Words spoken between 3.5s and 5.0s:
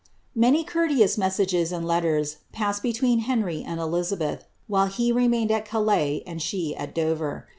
and Eli abeth, while